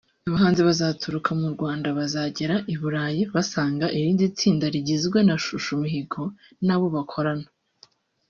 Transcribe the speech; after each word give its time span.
Abahanzi 0.27 0.61
bazaturuka 0.69 1.31
mu 1.39 1.47
Rwanda 1.55 1.87
bazagera 1.97 2.55
i 2.73 2.75
Burayi 2.81 3.21
basanga 3.33 3.85
irindi 3.97 4.25
tsinda 4.37 4.65
rigizwe 4.75 5.17
na 5.27 5.35
Chouchou 5.43 5.77
Mihigo 5.81 6.23
n’abo 6.65 6.87
bakorana 6.95 7.47